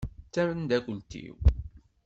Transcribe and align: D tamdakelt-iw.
D 0.27 0.31
tamdakelt-iw. 0.33 1.35